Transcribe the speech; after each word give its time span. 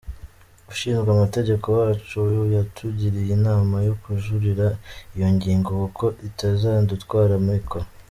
Ushinzwe 0.71 1.09
amategeko 1.11 1.65
wacu 1.77 2.21
yatugiriye 2.55 3.31
inama 3.39 3.75
yo 3.87 3.93
kujuririra 4.01 4.67
iyi 5.15 5.27
ngingo 5.35 5.69
kuko 5.83 6.05
itazadutwara 6.27 7.33
amikoro. 7.41 7.85